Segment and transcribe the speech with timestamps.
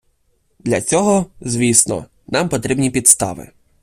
[0.59, 3.49] Для цього, звісно, нам потрібні підстави.